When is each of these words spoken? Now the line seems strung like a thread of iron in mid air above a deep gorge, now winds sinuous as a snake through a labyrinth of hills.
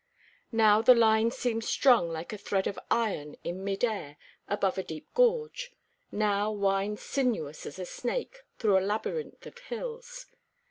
Now 0.51 0.81
the 0.81 0.95
line 0.95 1.29
seems 1.29 1.67
strung 1.69 2.09
like 2.09 2.33
a 2.33 2.37
thread 2.39 2.65
of 2.65 2.79
iron 2.89 3.35
in 3.43 3.63
mid 3.63 3.83
air 3.83 4.17
above 4.47 4.79
a 4.79 4.83
deep 4.83 5.07
gorge, 5.13 5.73
now 6.11 6.49
winds 6.51 7.03
sinuous 7.03 7.67
as 7.67 7.77
a 7.77 7.85
snake 7.85 8.39
through 8.57 8.79
a 8.79 8.79
labyrinth 8.79 9.45
of 9.45 9.59
hills. 9.59 10.25